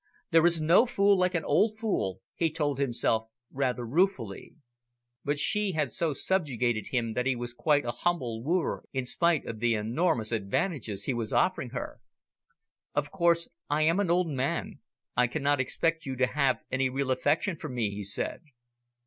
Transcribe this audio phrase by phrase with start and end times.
[0.31, 4.55] There is no fool like an old fool, he told himself rather ruefully.
[5.23, 9.45] But she had so subjugated him that he was quite a humble wooer in spite
[9.45, 11.99] of the enormous advantages he was offering her.
[12.95, 14.79] "Of course I am an old man,
[15.15, 18.41] I cannot expect you to have any real affection for me," he said.